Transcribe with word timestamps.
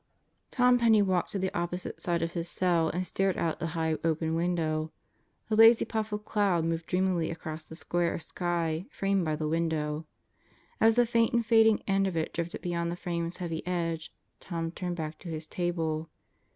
Tom 0.49 0.79
Penney 0.79 1.03
walked 1.03 1.31
to 1.31 1.37
the 1.37 1.55
opposite 1.55 2.01
side 2.01 2.23
of 2.23 2.31
his 2.33 2.49
cell 2.49 2.89
and 2.89 3.05
stared 3.05 3.37
out 3.37 3.59
the 3.59 3.67
high 3.77 3.97
open 4.03 4.33
window. 4.33 4.91
A 5.51 5.55
lazy 5.55 5.85
puff 5.85 6.11
of 6.11 6.25
cloud 6.25 6.65
moved 6.65 6.87
dreamily 6.87 7.29
across 7.29 7.65
the 7.65 7.75
square 7.75 8.15
of 8.15 8.23
sky 8.23 8.87
framed 8.89 9.23
by 9.23 9.35
the 9.35 9.47
window. 9.47 10.07
As 10.79 10.95
the 10.95 11.05
faint 11.05 11.33
and 11.35 11.45
fading 11.45 11.83
end 11.85 12.07
of 12.07 12.17
it 12.17 12.33
drifted 12.33 12.61
beyond 12.63 12.91
the 12.91 12.95
frame's 12.95 13.37
heavy 13.37 13.61
edge 13.67 14.11
Tom 14.39 14.71
turned 14.71 14.95
back 14.95 15.19
to 15.19 15.29
his 15.29 15.45
table 15.45 16.09